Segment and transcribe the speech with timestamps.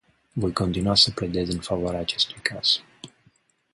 [0.35, 2.83] Voi continua să pledez în favoarea acestui caz.